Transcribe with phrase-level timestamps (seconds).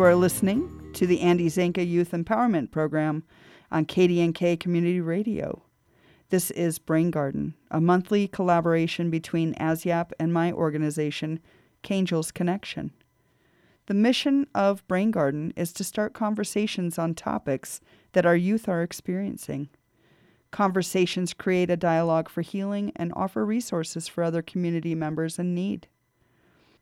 [0.00, 3.22] You are listening to the Andy Zanca Youth Empowerment Program
[3.70, 5.62] on KDNK Community Radio.
[6.30, 11.38] This is Brain Garden, a monthly collaboration between AZYEP and my organization,
[11.82, 12.92] Cangels Connection.
[13.88, 17.82] The mission of Brain Garden is to start conversations on topics
[18.12, 19.68] that our youth are experiencing.
[20.50, 25.88] Conversations create a dialogue for healing and offer resources for other community members in need.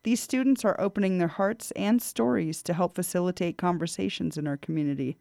[0.05, 5.19] These students are opening their hearts and stories to help facilitate conversations in our community.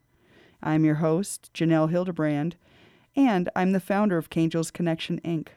[0.62, 2.54] I'm your host, Jenell Hilderbrand,
[3.16, 5.48] and I'm the founder of Cangels Connection Inc.,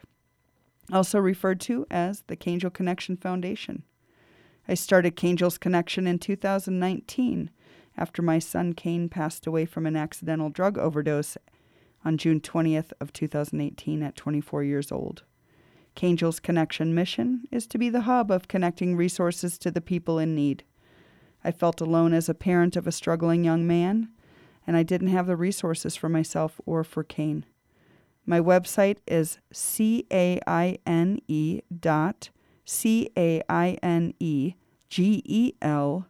[0.91, 3.83] also referred to as the Cangel Connection Foundation.
[4.67, 7.51] I started Cangels Connection in 2019
[7.97, 11.37] after my son Caine passed away from an accidental drug overdose
[12.03, 15.23] on June 20th of 2018 at 24 years old.
[15.95, 20.35] Cangel's Connection mission is to be the hub of connecting resources to the people in
[20.35, 20.63] need.
[21.43, 24.09] I felt alone as a parent of a struggling young man,
[24.65, 27.45] and I didn't have the resources for myself or for Caine.
[28.25, 32.29] My website is c a i n e dot
[32.65, 34.53] c a i n e
[34.89, 36.05] g e l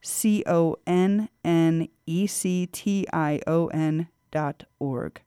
[0.00, 5.20] c o n n e c t i o n dot org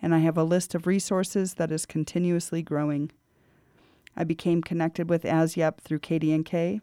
[0.00, 3.10] and I have a list of resources that is continuously growing.
[4.18, 6.80] I became connected with AZYEP through KDNK.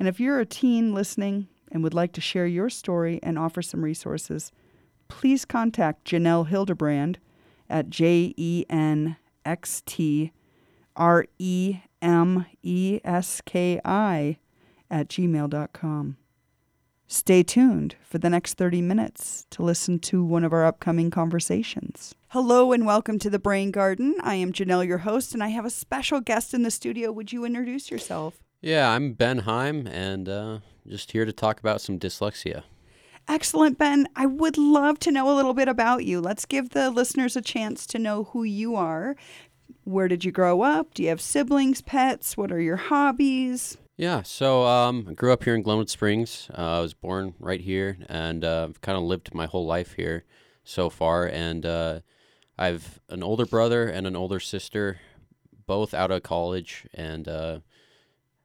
[0.00, 3.62] And if you're a teen listening and would like to share your story and offer
[3.62, 4.50] some resources,
[5.06, 7.16] please contact Jenell Hilderbrand
[7.70, 10.32] at J E N X T
[10.96, 14.38] R E M E S K I
[14.90, 16.16] at gmail.com.
[17.08, 22.16] Stay tuned for the next 30 minutes to listen to one of our upcoming conversations.
[22.30, 24.16] Hello and welcome to the Brain Garden.
[24.22, 27.12] I am Jenell, your host, and I have a special guest in the studio.
[27.12, 28.38] Would you introduce yourself?
[28.60, 32.64] Yeah, I'm Ben Haim, and uh, just here to talk about some dyslexia.
[33.28, 34.08] Excellent, Ben.
[34.16, 36.20] I would love to know a little bit about you.
[36.20, 39.14] Let's give the listeners a chance to know who you are.
[39.84, 40.92] Where did you grow up?
[40.94, 42.36] Do you have siblings, pets?
[42.36, 43.78] What are your hobbies?
[43.98, 46.50] Yeah, so um, I grew up here in Glenwood Springs.
[46.56, 49.94] Uh, I was born right here, and uh, I've kind of lived my whole life
[49.94, 50.24] here
[50.64, 51.26] so far.
[51.26, 52.00] And uh,
[52.58, 55.00] I've an older brother and an older sister,
[55.66, 57.60] both out of college, and uh,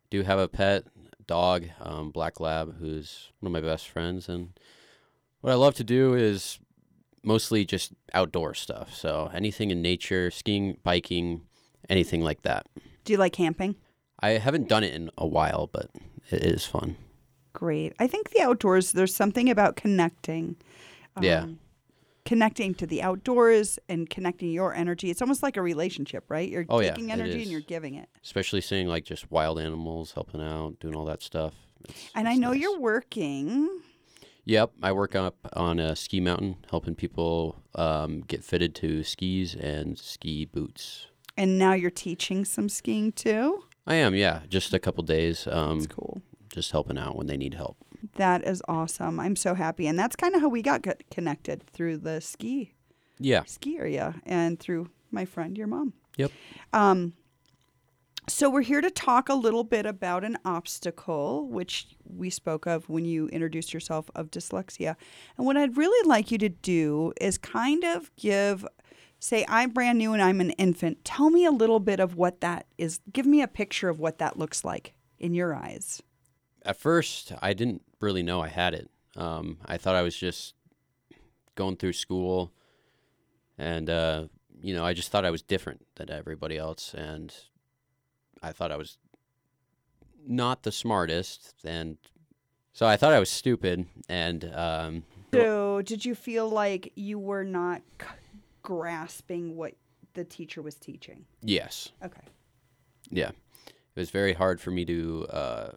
[0.09, 0.85] do have a pet
[1.27, 4.29] dog, um, Black Lab, who's one of my best friends.
[4.29, 4.57] And
[5.41, 6.59] what I love to do is
[7.23, 8.93] mostly just outdoor stuff.
[8.93, 11.41] So anything in nature, skiing, biking,
[11.89, 12.67] anything like that.
[13.03, 13.75] Do you like camping?
[14.21, 15.89] I haven't done it in a while, but
[16.29, 16.95] it is fun.
[17.53, 17.93] Great.
[17.99, 20.55] I think the outdoors, there's something about connecting.
[21.15, 21.45] Um, yeah.
[22.23, 25.09] Connecting to the outdoors and connecting your energy.
[25.09, 26.47] It's almost like a relationship, right?
[26.49, 28.09] You're oh, taking yeah, energy and you're giving it.
[28.23, 31.53] Especially seeing like just wild animals helping out, doing all that stuff.
[31.83, 32.61] It's, and it's I know nice.
[32.61, 33.81] you're working.
[34.45, 39.55] Yep, I work up on a ski mountain, helping people um, get fitted to skis
[39.55, 41.07] and ski boots.
[41.37, 43.63] And now you're teaching some skiing too.
[43.87, 44.41] I am, yeah.
[44.49, 45.47] Just a couple days.
[45.47, 46.21] Um, that's cool.
[46.53, 47.77] Just helping out when they need help.
[48.15, 49.19] That is awesome.
[49.19, 52.73] I'm so happy, and that's kind of how we got connected through the ski.
[53.19, 53.43] Yeah.
[53.45, 55.93] Ski area, and through my friend, your mom.
[56.17, 56.31] Yep.
[56.73, 57.13] Um.
[58.27, 62.87] So we're here to talk a little bit about an obstacle, which we spoke of
[62.87, 64.95] when you introduced yourself of dyslexia.
[65.37, 68.65] And what I'd really like you to do is kind of give
[69.21, 71.05] say I'm brand new and I'm an infant.
[71.05, 72.99] Tell me a little bit of what that is.
[73.13, 76.01] Give me a picture of what that looks like in your eyes.
[76.63, 78.89] At first, I didn't really know I had it.
[79.15, 80.55] Um, I thought I was just
[81.55, 82.51] going through school,
[83.57, 84.25] and uh,
[84.61, 87.33] you know, I just thought I was different than everybody else, and
[88.41, 88.97] I thought I was
[90.25, 91.97] not the smartest, and
[92.73, 93.85] so I thought I was stupid.
[94.07, 95.03] And um,
[95.33, 97.81] so, did you feel like you were not
[98.61, 99.73] grasping what
[100.13, 101.25] the teacher was teaching?
[101.41, 101.91] Yes.
[102.03, 102.21] Okay.
[103.09, 103.31] Yeah.
[103.67, 105.69] It was very hard for me to uh,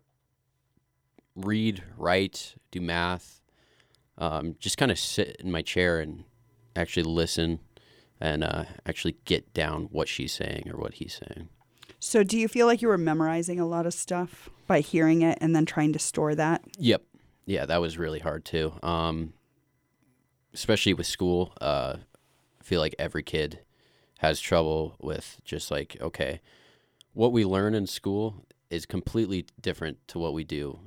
[1.34, 3.40] read, write, do math,
[4.18, 6.24] um, just kind of sit in my chair and
[6.76, 7.60] actually listen
[8.20, 11.48] and uh, actually get down what she's saying or what he's saying.
[11.98, 15.38] So, do you feel like you were memorizing a lot of stuff by hearing it
[15.40, 16.62] and then trying to store that?
[16.78, 17.02] Yep.
[17.46, 18.74] Yeah, that was really hard too.
[18.82, 19.32] Um,
[20.52, 21.52] especially with school.
[21.60, 21.96] Uh,
[22.64, 23.60] feel like every kid
[24.18, 26.40] has trouble with just like okay,
[27.12, 30.80] what we learn in school is completely different to what we do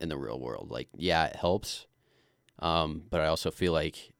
[0.00, 0.70] in the real world.
[0.70, 1.86] Like, yeah, it helps,
[2.58, 4.12] um, but I also feel like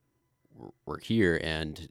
[0.86, 1.88] we're here and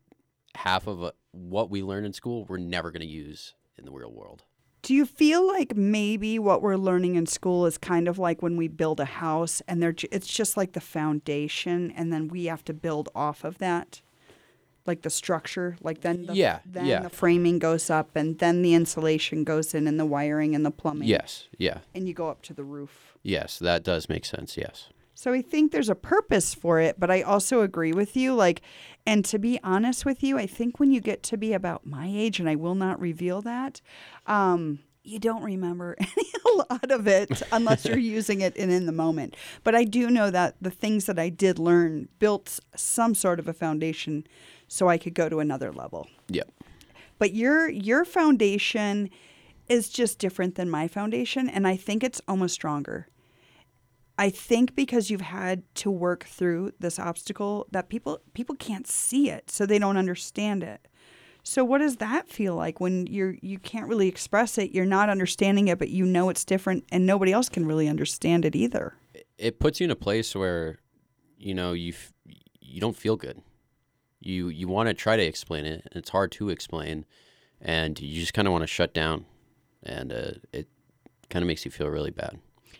[0.56, 3.92] half of uh, what we learn in school we're never going to use in the
[3.92, 4.44] real world.
[4.84, 8.58] Do you feel like maybe what we're learning in school is kind of like when
[8.58, 12.66] we build a house and they're, it's just like the foundation and then we have
[12.66, 14.02] to build off of that?
[14.86, 17.00] Like the structure, like then the, Yeah, then yeah.
[17.02, 20.72] the framing goes up and then the insulation goes in and the wiring and the
[20.72, 21.08] plumbing.
[21.08, 21.48] Yes.
[21.58, 21.80] Yeah.
[21.96, 23.18] And you go up to the roof.
[23.24, 23.60] Yes.
[23.60, 24.58] That does make sense.
[24.58, 24.90] Yes.
[25.16, 28.34] So I think there's a purpose for it, but I also agree with you.
[28.34, 28.62] Like,
[29.06, 32.08] and to be honest with you, I think when you get to be about my
[32.12, 33.80] age, and I will not reveal that,
[34.28, 38.86] um, you don't remember any a lot of it unless you're using it in, in
[38.86, 39.36] the moment.
[39.64, 43.48] But I do know that the things that I did learn built some sort of
[43.48, 44.26] a foundation
[44.74, 46.08] so I could go to another level.
[46.30, 46.52] Yep.
[47.20, 49.12] But your your foundation
[49.70, 53.08] is just different than my foundation, and I think it's almost stronger.
[54.18, 59.30] I think because you've had to work through this obstacle that people people can't see
[59.30, 60.88] it, so they don't understand it.
[61.44, 65.08] So what does that feel like when you're you can't really express it, you're not
[65.08, 68.96] understanding it, but you know it's different and nobody else can really understand it either.
[69.38, 70.80] It puts you in a place where,
[71.38, 72.14] you know, you f-
[72.60, 73.44] you don't feel good.
[74.26, 77.06] You you want to try to explain it, and it's hard to explain,
[77.62, 79.26] and you just kind of want to shut down,
[79.84, 80.68] and uh, it
[81.30, 82.40] kind of makes you feel really bad.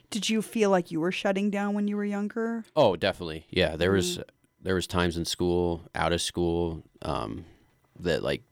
[0.10, 2.64] Did you feel like you were shutting down when you were younger?
[2.76, 3.46] Oh, definitely.
[3.50, 4.24] Yeah, there was Mm.
[4.62, 7.46] there was times in school, out of school, um,
[8.00, 8.44] that like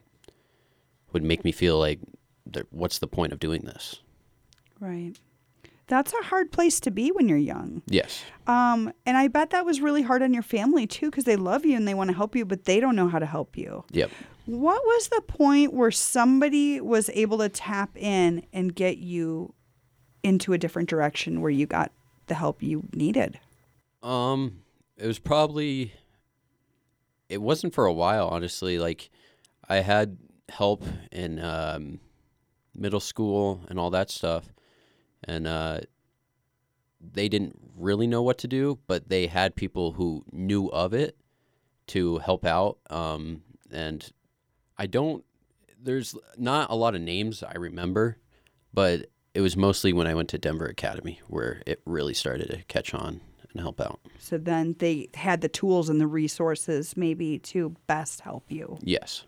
[1.14, 2.00] would make me feel like,
[2.72, 4.02] what's the point of doing this?
[4.80, 5.14] Right.
[5.92, 7.82] That's a hard place to be when you're young.
[7.86, 8.24] Yes.
[8.48, 11.66] Um, and I bet that was really hard on your family too, because they love
[11.66, 13.84] you and they want to help you, but they don't know how to help you.
[13.92, 14.10] Yep.
[14.46, 19.54] What was the point where somebody was able to tap in and get you
[20.24, 21.92] into a different direction where you got
[22.28, 23.38] the help you needed?
[24.02, 24.62] Um,
[24.96, 25.92] it was probably.
[27.28, 28.80] It wasn't for a while, honestly.
[28.80, 29.10] Like,
[29.68, 30.18] I had
[30.48, 32.00] help in um,
[32.74, 34.54] middle school and all that stuff,
[35.24, 35.82] and uh,
[37.00, 41.18] they didn't really know what to do, but they had people who knew of it
[41.88, 42.78] to help out.
[42.90, 43.42] Um,
[43.72, 44.10] and
[44.78, 45.24] I don't.
[45.84, 48.18] There's not a lot of names I remember,
[48.74, 52.64] but it was mostly when I went to Denver Academy where it really started to
[52.64, 53.22] catch on
[53.52, 54.00] and help out.
[54.20, 58.78] So then they had the tools and the resources maybe to best help you.
[58.84, 59.24] Yes.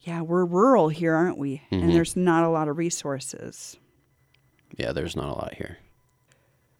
[0.00, 1.62] Yeah, we're rural here, aren't we?
[1.70, 1.82] Mhm.
[1.82, 3.76] And there's not a lot of resources.
[4.76, 5.78] Yeah, there's not a lot here.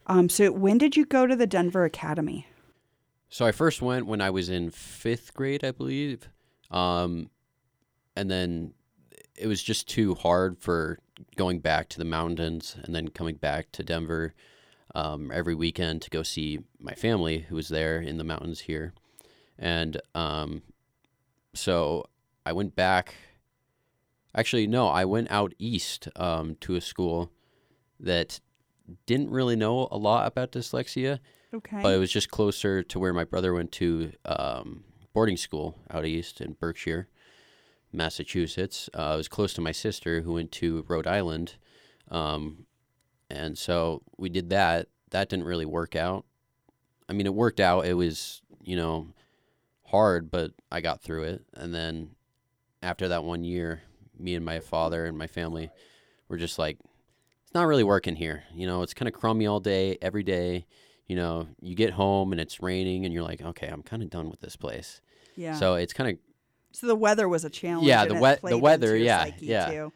[0.06, 2.46] Um, so when did you go to the Denver Academy?
[3.28, 6.28] So I first went when I was in fifth grade, I believe.
[6.70, 7.30] Um,
[8.14, 8.74] and then
[9.36, 10.98] it was just too hard for
[11.36, 14.34] going back to the mountains and then coming back to Denver
[14.94, 18.94] um, every weekend to go see my family who was there in the mountains here.
[19.58, 20.62] And um,
[21.54, 22.06] so
[22.44, 23.14] I went back.
[24.34, 27.30] Actually, no, I went out east um, to a school
[28.00, 28.40] that
[29.06, 31.18] didn't really know a lot about dyslexia
[31.54, 31.80] Okay.
[31.82, 36.04] but it was just closer to where my brother went to um, boarding school out
[36.04, 37.08] east in Berkshire,
[37.92, 38.90] Massachusetts.
[38.94, 41.56] Uh, it was close to my sister who went to Rhode Island,
[42.10, 42.66] um,
[43.30, 44.88] and so we did that.
[45.10, 46.24] That didn't really work out.
[47.08, 47.86] I mean, it worked out.
[47.86, 49.08] It was you know
[49.84, 51.44] hard, but I got through it.
[51.54, 52.10] And then
[52.82, 53.82] after that one year,
[54.18, 55.70] me and my father and my family
[56.28, 56.78] were just like,
[57.56, 58.44] not really working here.
[58.54, 60.66] You know, it's kind of crummy all day, every day
[61.08, 64.10] you know, you get home and it's raining and you're like, okay, I'm kind of
[64.10, 65.00] done with this place.
[65.36, 65.54] yeah.
[65.54, 66.18] So, it's kind of,
[66.72, 67.86] So the weather was a challenge.
[67.86, 69.66] Yeah, the wet- the weather, yeah, yeah.
[69.70, 69.92] too.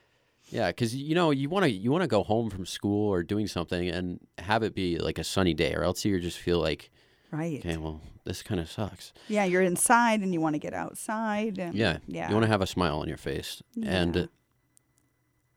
[0.50, 3.25] yeah, because you know, you want to you want to go home from school or
[3.25, 6.61] doing something and have it be like a sunny day, or else you just feel
[6.61, 6.90] like,
[7.33, 7.59] Right.
[7.59, 9.12] okay, well, this kind of sucks.
[9.26, 11.59] Yeah, you're inside and you want to get outside.
[11.59, 12.29] And, Yeah, Yeah.
[12.29, 14.00] you want to have a smile on your face, Yeah.
[14.00, 14.29] and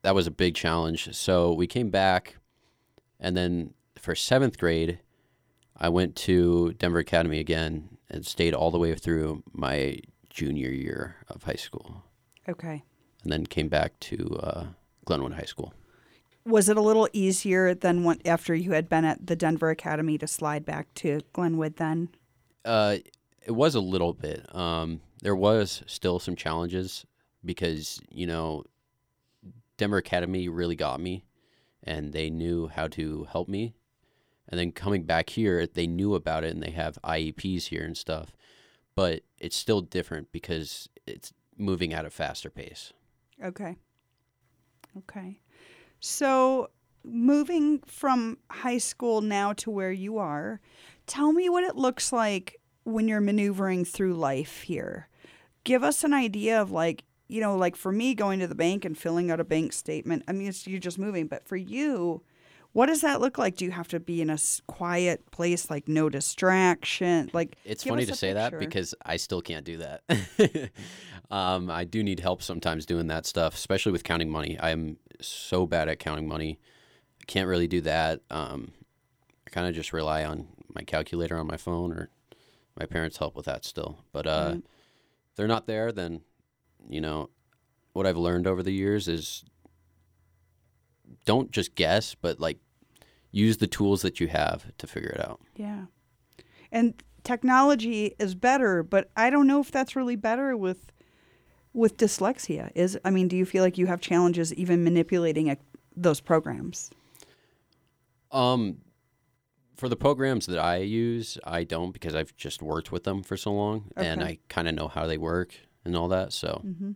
[0.04, 1.14] that was a big challenge.
[1.16, 2.38] So we came back,
[3.20, 5.00] and then for seventh grade,
[5.78, 11.16] I went to Denver Academy again and stayed all the way through my junior year
[11.28, 12.04] of high school.
[12.48, 12.84] Okay.
[13.24, 14.66] and then came back to uh,
[15.06, 15.74] Glenwood High School.
[16.46, 20.18] Was it a little easier than what, after you had been at the Denver Academy
[20.18, 22.10] to slide back to Glenwood then?
[22.66, 22.98] Uh,
[23.42, 24.54] it was a little bit.
[24.54, 27.06] Um, there was still some challenges
[27.46, 28.66] because you know
[29.84, 31.26] Denver Academy really got me,
[31.84, 33.76] and they knew how to help me.
[34.48, 37.98] And then coming back here, they knew about it, and they have IEPs here and
[37.98, 38.32] stuff.
[38.96, 42.94] But it's still different because it's moving at a faster pace.
[43.44, 43.76] Okay.
[45.00, 45.42] Okay.
[46.00, 46.70] So,
[47.04, 50.62] moving from high school now to where you are,
[51.08, 55.10] tell me what it looks like when you're maneuvering through life here.
[55.66, 58.86] Give us an idea of like you know, like for me, going to the bank
[58.86, 61.28] and filling out a bank statement, I mean, it's, you're just moving.
[61.28, 62.22] But for you,
[62.74, 63.56] what does that look like?
[63.56, 64.38] Do you have to be in a
[64.68, 67.30] quiet place, like no distraction?
[67.34, 70.72] Like It's funny to say that because I still can't do that.
[71.32, 74.58] um, I do need help sometimes doing that stuff, especially with counting money.
[74.60, 76.60] I'm so bad at counting money.
[77.22, 78.22] I can't really do that.
[78.30, 78.72] Um,
[79.48, 82.10] I kind of just rely on my calculator on my phone or
[82.80, 84.00] my parents help with that still.
[84.12, 84.64] But uh, Right.
[85.36, 86.22] they're not there, then,
[86.90, 87.30] you know,
[87.94, 89.44] what I've learned over the years is
[91.26, 92.58] don't just guess, but like
[93.32, 95.42] use the tools that you have to figure it out.
[95.56, 95.86] Yeah.
[96.72, 100.92] And technology is better, but I don't know if that's really better with
[101.74, 102.72] with dyslexia.
[102.76, 105.58] Is I mean, do you feel like you have challenges even manipulating a,
[105.96, 106.92] those programs?
[108.32, 108.78] Um,
[109.76, 113.38] for the programs that I use, I don't because I've just worked with them for
[113.38, 116.34] so long, and I kind of know how they work and all that.
[116.34, 116.92] So Mm-hmm.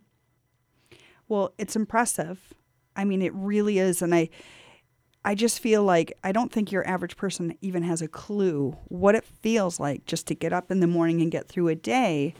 [1.28, 2.54] Well, it's impressive.
[2.96, 4.30] I mean, it really is, and I
[5.24, 9.14] I just feel like I don't think your average person even has a clue what
[9.14, 12.34] it feels like just to get up in the morning and get through a day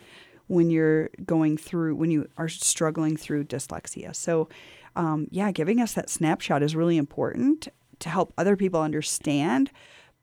[0.47, 4.15] when you're going through when you are struggling through dyslexia.
[4.17, 4.49] So,
[4.97, 9.71] um, yeah, giving us that snapshot is really important to help other people understand.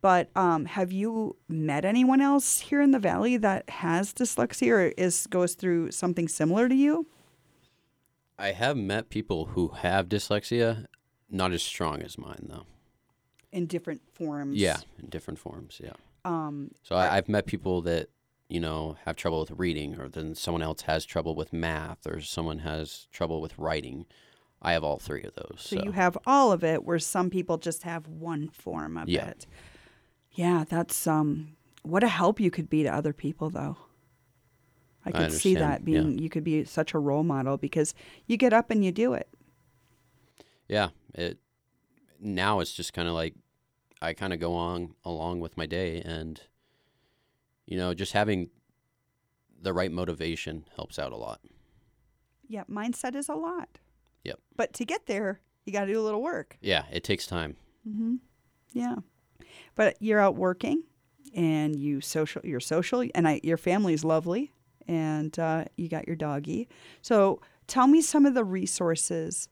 [0.01, 4.81] But um, have you met anyone else here in the valley that has dyslexia or
[4.97, 7.07] is goes through something similar to you?
[8.37, 10.85] I have met people who have dyslexia,
[11.29, 12.65] not as strong as mine though.
[13.51, 14.57] in different forms.
[14.57, 15.79] Yeah, in different forms.
[15.83, 15.93] Yeah.
[16.25, 18.09] Um, So I, I've met people that
[18.49, 22.19] you know have trouble with reading, or then someone else has trouble with math, or
[22.21, 24.05] someone has trouble with writing.
[24.61, 25.61] I have all three of those.
[25.61, 29.07] so, So, you have all of it, where some people just have one form of
[29.09, 29.29] Yeah.
[29.29, 29.47] it.
[30.35, 33.77] Yeah, that's um, what a help you could be to other people, though.
[35.05, 37.93] I I could see that being you could be such a role model because
[38.25, 39.29] you get up and you do it.
[40.67, 41.37] yeah, it
[42.19, 43.35] now it's just kind of like
[44.01, 46.41] I kind of go on along with my day, and
[47.65, 48.49] you know, just having
[49.61, 51.39] the right motivation helps out a lot.
[52.47, 53.79] Yeah, mindset is a lot.
[54.23, 54.39] Yep.
[54.55, 56.57] But to get there, you got to do a little work.
[56.61, 57.55] Yeah, it takes time.
[57.87, 58.15] Mm-hmm.
[58.73, 58.95] Yeah,
[59.75, 60.83] but you're out working,
[61.35, 62.41] and you social.
[62.43, 64.51] You're social, and I, your family's lovely,
[64.87, 66.67] and uh, you got your doggy.
[67.01, 69.49] So tell me some of the resources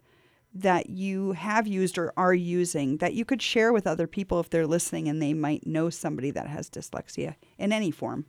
[0.53, 4.49] that you have used or are using that you could share with other people if
[4.49, 8.25] they're listening and they might know somebody that has dyslexia in any form.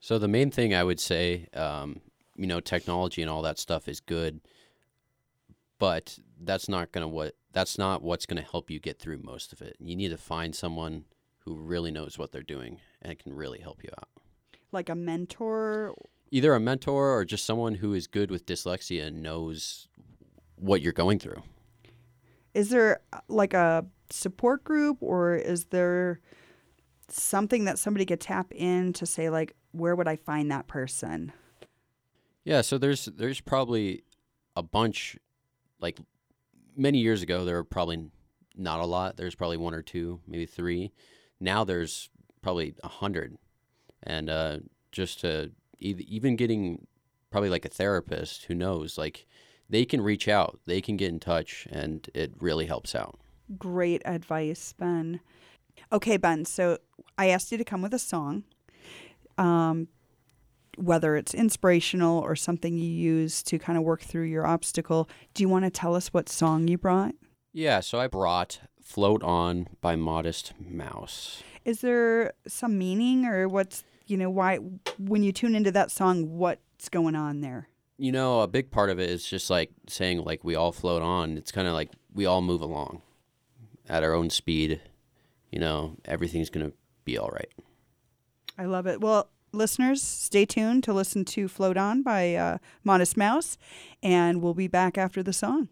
[0.00, 2.00] So the main thing I would say, um,
[2.36, 4.40] you know, technology and all that stuff is good,
[5.78, 9.62] but that's not gonna what that's not what's gonna help you get through most of
[9.62, 9.76] it.
[9.78, 11.04] You need to find someone
[11.38, 14.08] who really knows what they're doing and can really help you out.
[14.72, 15.94] Like a mentor.
[16.30, 19.88] Either a mentor or just someone who is good with dyslexia and knows
[20.56, 21.42] what you're going through.
[22.54, 26.20] Is there uh, like a support group or is there
[27.08, 31.32] something that somebody could tap in to say like where would I find that person?
[32.44, 34.02] Yeah, so there's there's probably
[34.56, 35.16] a bunch
[35.80, 35.98] like
[36.76, 38.10] many years ago there were probably
[38.56, 39.16] not a lot.
[39.16, 40.92] There's probably one or two, maybe three.
[41.40, 42.08] Now there's
[42.42, 43.36] probably a hundred,
[44.02, 44.58] and uh,
[44.92, 45.50] just to
[45.80, 46.86] even getting
[47.30, 49.26] probably like a therapist who knows like
[49.68, 53.18] they can reach out, they can get in touch, and it really helps out.
[53.58, 55.20] Great advice, Ben.
[55.92, 56.44] Okay, Ben.
[56.44, 56.78] So
[57.18, 58.44] I asked you to come with a song,
[59.38, 59.88] um,
[60.76, 65.08] whether it's inspirational or something you use to kind of work through your obstacle.
[65.34, 67.14] Do you want to tell us what song you brought?
[67.52, 71.42] Yeah, so I brought "Float On" by Modest Mouse.
[71.64, 74.56] Is there some meaning or what's you know why
[74.98, 77.68] when you tune into that song, what's going on there?
[77.96, 81.02] You know, a big part of it is just like saying like we all float
[81.02, 81.38] on.
[81.38, 83.02] It's kind of like we all move along
[83.88, 84.80] at our own speed.
[85.50, 87.52] You know, everything's going to be all right.
[88.58, 89.00] I love it.
[89.00, 93.56] Well, listeners, stay tuned to listen to Float On by uh, Modest Mouse,
[94.02, 95.68] and we'll be back after the song.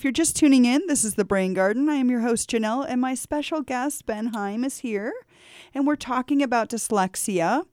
[0.00, 1.90] If you're just tuning in, this is the Brain Garden.
[1.90, 5.12] I am your host, Jenell, and my special guest, Ben Haim, is here.
[5.74, 7.66] And we're talking about dyslexia.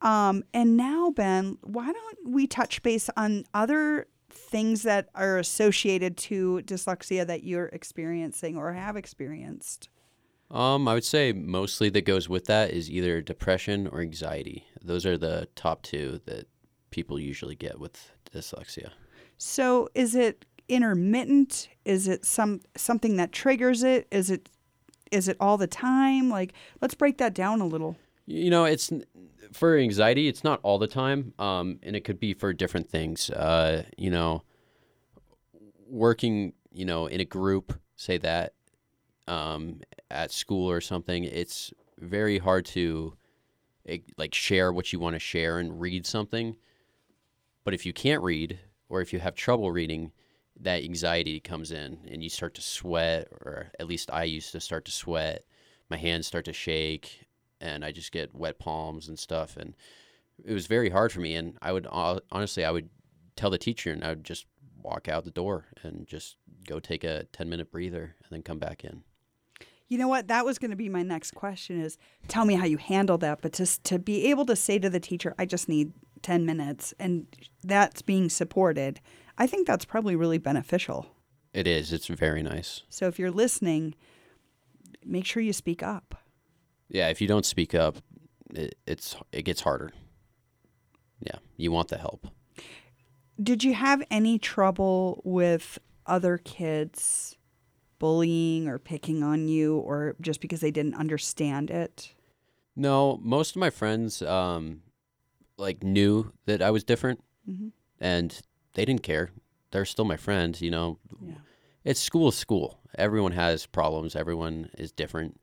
[0.00, 6.16] Um, and now, Ben, why don't we touch base on other things that are associated
[6.18, 9.88] to dyslexia that you're experiencing or have experienced?
[10.52, 14.64] Um, I would say mostly that goes with that is either depression or anxiety.
[14.80, 16.46] Those are the top two that
[16.92, 18.90] people usually get with dyslexia.
[19.36, 21.68] So, is it intermittent?
[21.84, 24.06] Is it some something that triggers it?
[24.10, 24.48] Is it
[25.10, 26.28] is it all the time?
[26.30, 27.96] Like, let's break that down a little.
[28.26, 28.90] You know, it's
[29.52, 30.28] for anxiety.
[30.28, 33.30] It's not all the time, um, and it could be for different things.
[33.30, 34.42] Uh, you know,
[35.88, 38.54] working, you know, in a group, say that,
[39.28, 41.24] um, at school or something.
[41.24, 43.14] It's very hard to,
[43.86, 46.56] eh, like, share what you want to share and read something.
[47.62, 50.12] But if you can't read, or if you have trouble reading,
[50.60, 54.60] that anxiety comes in, and you start to sweat, or at least I used to
[54.60, 55.44] start to sweat.
[55.90, 57.26] My hands start to shake,
[57.60, 59.56] and I just get wet palms and stuff.
[59.56, 59.74] And
[60.44, 61.34] it was very hard for me.
[61.34, 62.88] And I would uh, honestly, I would
[63.36, 64.46] tell the teacher, and I would just
[64.82, 66.36] walk out the door and just
[66.66, 69.02] go take a ten minute breather, and then come back in.
[69.88, 70.28] You know what?
[70.28, 73.42] That was going to be my next question is tell me how you handle that.
[73.42, 75.92] But just to be able to say to the teacher, I just need
[76.24, 77.26] 10 minutes and
[77.62, 79.00] that's being supported,
[79.38, 81.06] I think that's probably really beneficial.
[81.52, 81.92] It is.
[81.92, 82.82] It's very nice.
[82.88, 83.94] So if you're listening,
[85.04, 86.16] make sure you speak up.
[86.88, 87.98] Yeah, if you don't speak up,
[88.52, 89.92] it, it's it gets harder.
[91.20, 92.26] Yeah, you want the help.
[93.40, 97.36] Did you have any trouble with other kids
[97.98, 102.14] bullying or picking on you or just because they didn't understand it?
[102.76, 104.82] No, most of my friends um
[105.56, 107.72] like knew that I was different Mhm.
[108.00, 108.40] and
[108.74, 109.30] they didn't care.
[109.70, 110.98] They're still my friends, you know.
[111.24, 111.34] Yeah.
[111.84, 112.80] It's school is school.
[112.96, 115.40] Everyone has problems, everyone is different.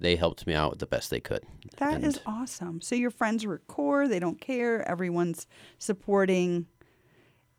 [0.00, 1.44] They helped me out the best they could.
[1.78, 2.80] That is And- awesome.
[2.80, 5.46] So your friends were core, they don't care, everyone's
[5.78, 6.66] supporting.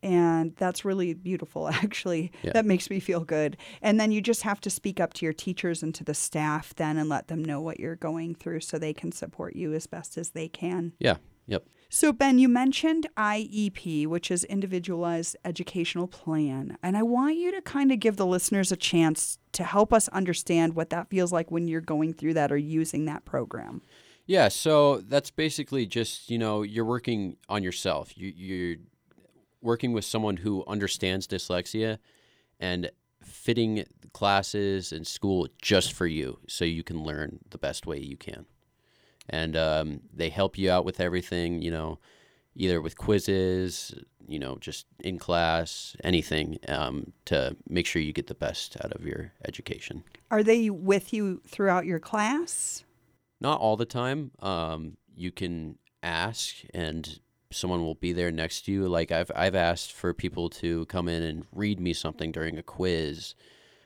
[0.01, 2.31] And that's really beautiful, actually.
[2.43, 2.53] Yeah.
[2.53, 3.57] That makes me feel good.
[3.81, 6.73] And then you just have to speak up to your teachers and to the staff
[6.75, 9.87] then and let them know what you're going through so they can support you as
[9.87, 10.93] best as they can.
[10.99, 11.17] Yeah.
[11.47, 11.65] Yep.
[11.91, 16.77] So, Ben, you mentioned IEP, which is Individualized Educational Plan.
[16.83, 20.07] And I want you to kind of give the listeners a chance to help us
[20.09, 23.81] understand what that feels like when you're going through that or using that program.
[24.27, 28.15] Yeah, so that's basically just you know you're working on yourself.
[28.15, 28.77] You, you're
[29.59, 31.97] working with someone who understands dyslexia,
[32.59, 32.91] and
[33.23, 38.15] fitting classes and school just for you, so you can learn the best way you
[38.15, 38.45] can.
[39.29, 41.99] And um, they help you out with everything, you know,
[42.55, 43.93] either with quizzes,
[44.27, 48.91] you know, just in class, anything um, to make sure you get the best out
[48.91, 50.03] of your education.
[50.29, 52.83] Are they with you throughout your class?
[53.41, 54.31] Not all the time.
[54.39, 57.19] Um, you can ask, and
[57.51, 58.87] someone will be there next to you.
[58.87, 62.63] Like I've I've asked for people to come in and read me something during a
[62.63, 63.33] quiz,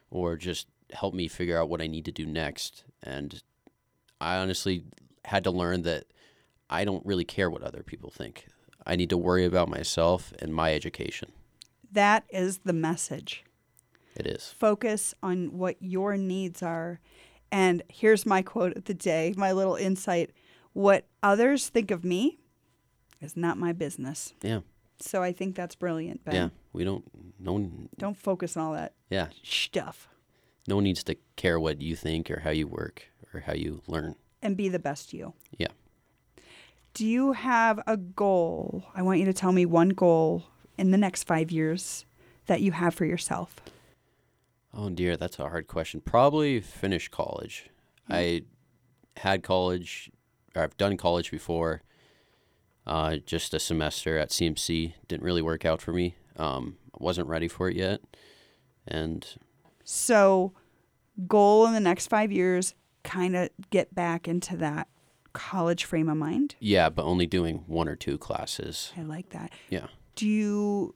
[0.10, 2.84] or just help me figure out what I need to do next.
[3.02, 3.42] And
[4.20, 4.84] I honestly
[5.26, 6.06] had to learn that
[6.70, 8.48] I don't really care what other people think.
[8.86, 11.32] I need to worry about myself and my education.
[11.92, 13.44] That is the message.
[14.16, 14.54] It is.
[14.58, 17.00] Focus on what your needs are.
[17.52, 20.32] And here's my quote of the day, my little insight.
[20.74, 22.40] What others think of me
[23.22, 24.34] is not my business.
[24.42, 24.62] Yeah.
[25.00, 26.36] So I think that's brilliant, Ben.
[26.36, 26.50] Yeah.
[26.72, 27.04] We don't.
[27.40, 27.90] No one.
[27.98, 29.28] Don't focus on all that Yeah.
[29.44, 30.08] stuff
[30.68, 33.82] No one needs to care what you think or how you work or how you
[33.88, 34.16] learn.
[34.44, 35.34] And be the best you.
[35.58, 35.68] Yeah.
[36.94, 38.84] Do you have a goal?
[38.94, 40.44] I want you to tell me one goal
[40.78, 42.06] in the next five years
[42.46, 43.56] that you have for yourself.
[44.76, 46.02] Oh dear, that's a hard question.
[46.02, 47.70] Probably finish college.
[48.10, 48.44] I
[49.18, 50.12] had college,
[50.56, 51.82] or I've done college before.
[52.86, 56.16] Uh, just a semester at CMC didn't really work out for me.
[56.36, 58.02] Um, I wasn't ready for it yet,
[58.88, 59.26] and
[59.86, 60.54] So,
[61.28, 64.88] goal in the next five years, kind of get back into that
[65.34, 66.56] college frame of mind.
[66.60, 68.94] yeah, but only doing one or two classes.
[68.98, 69.52] I like that.
[69.70, 69.88] Yeah.
[70.16, 70.96] Do you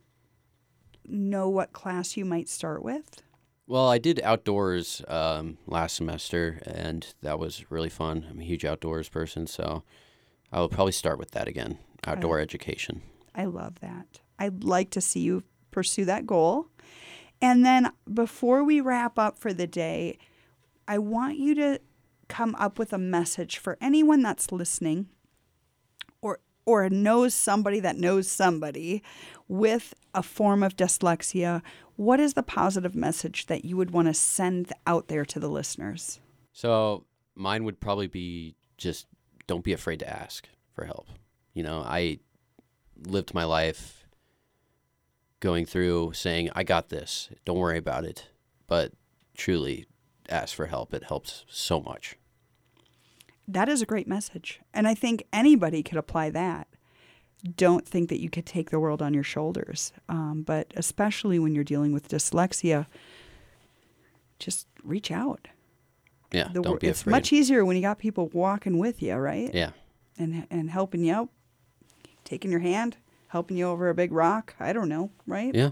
[1.05, 3.21] know what class you might start with?
[3.65, 8.25] Well, I did outdoors um, last semester, and that was really fun.
[8.29, 9.83] I'm a huge outdoors person, so
[10.51, 11.79] I will probably start with that again.
[12.05, 13.01] Outdoor education.
[13.35, 14.21] I love that.
[14.39, 16.67] I'd like to see you pursue that goal.
[17.41, 20.17] And then before we wrap up for the day,
[20.87, 21.79] I want you to
[22.27, 25.07] come up with a message for anyone that's listening
[26.21, 29.01] or or knows somebody that knows somebody
[29.47, 31.61] with a form of dyslexia.
[31.95, 35.49] What is the positive message that you would want to send out there to the
[35.49, 36.19] listeners?
[36.51, 39.07] So mine would probably be just
[39.47, 41.07] don't be afraid to ask for help.
[41.53, 42.19] You know, I
[43.07, 44.07] lived my life
[45.39, 48.27] going through saying, I got this, don't worry about it.
[48.67, 48.91] But
[49.35, 49.85] truly,
[50.29, 50.93] ask for help.
[50.93, 52.15] It helps so much.
[53.47, 54.59] That is a great message.
[54.73, 56.67] And I think anybody could apply that.
[57.55, 59.93] Don't think that you could take the world on your shoulders.
[60.09, 62.87] Um, but especially when you're dealing with dyslexia,
[64.39, 65.47] just reach out.
[66.31, 67.11] Yeah, The don't be it's afraid.
[67.11, 69.49] much easier when you got people walking with you, right?
[69.53, 69.71] yeah,
[70.17, 71.29] And, and helping you out,
[72.25, 72.97] taking your hand,
[73.29, 74.53] helping you over a big rock.
[74.59, 75.55] I don't know, right?
[75.55, 75.69] yeah.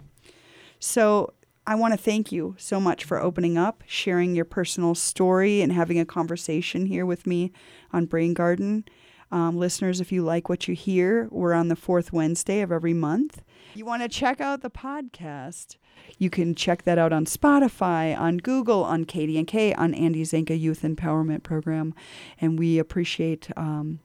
[0.79, 1.33] So
[1.67, 5.71] I want to thank you so much for opening up, sharing your personal story, and
[5.71, 7.51] having a conversation here with me
[7.91, 8.85] on Brain Garden.
[9.31, 12.93] Um, listeners, if you like what you hear, we're on the fourth Wednesday of every
[12.93, 13.41] month.
[13.73, 15.77] You want to check out the podcast?
[16.19, 20.83] You can check that out on Spotify, on Google, on KDNK, on Andy Zanca Youth
[20.83, 21.95] Empowerment Program,
[22.39, 23.99] and we appreciate um,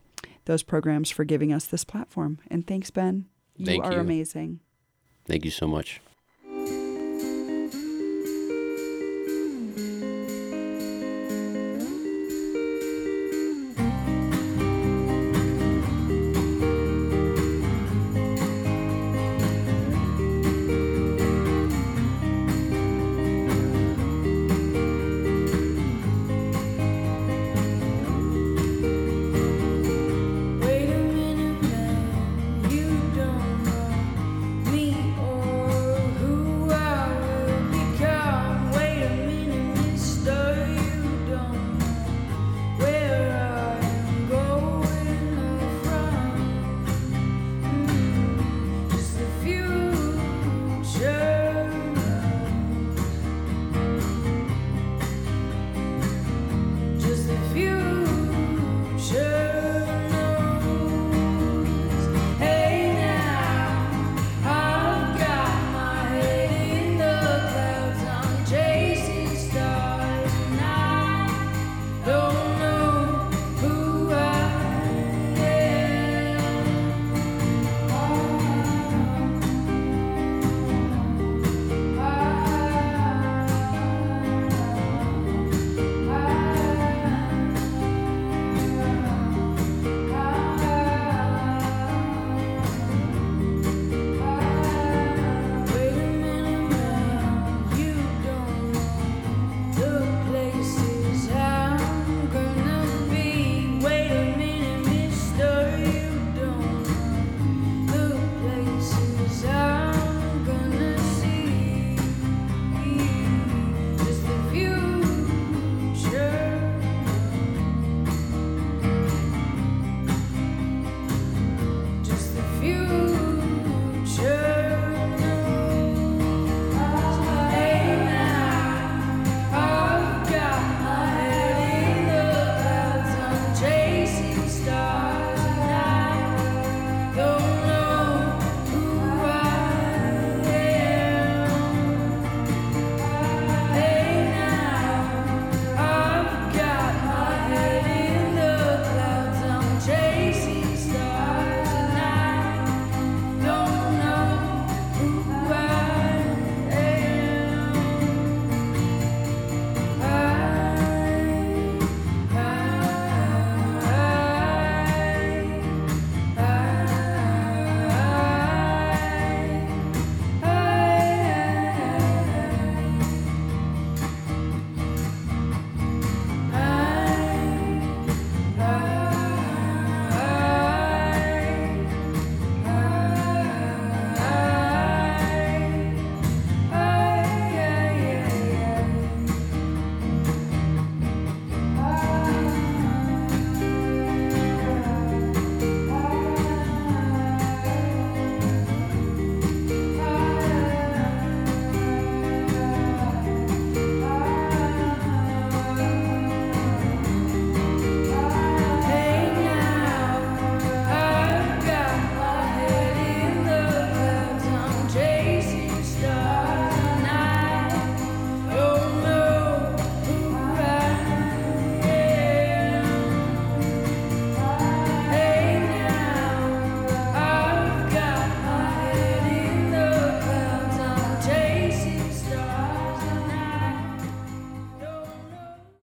[0.46, 2.38] those programs for giving us this platform.
[2.51, 3.27] And thanks, Ben.
[3.57, 3.99] You Thank are you.
[4.01, 4.61] amazing.
[5.27, 6.01] Thank you so much.